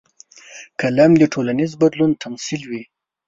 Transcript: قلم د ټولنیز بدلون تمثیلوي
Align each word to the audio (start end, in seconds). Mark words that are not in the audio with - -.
قلم 0.79 1.11
د 1.17 1.23
ټولنیز 1.33 1.71
بدلون 1.81 2.11
تمثیلوي 2.23 2.83